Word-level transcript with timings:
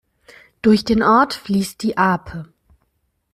Durch 0.63 0.83
den 0.83 1.03
Ort 1.03 1.35
fließt 1.35 1.83
die 1.83 1.95
Arpe. 1.99 2.51